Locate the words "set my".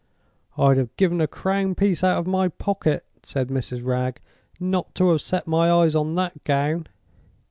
5.21-5.69